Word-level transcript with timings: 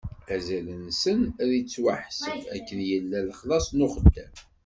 Azal-nsen 0.35 1.19
ad 1.41 1.51
ittwaḥseb 1.59 2.41
akken 2.55 2.79
yella 2.89 3.17
lexlaṣ 3.27 3.65
n 3.71 3.85
uxeddam. 3.85 4.33